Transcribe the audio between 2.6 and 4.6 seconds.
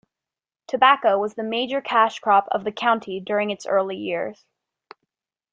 the county during its early years.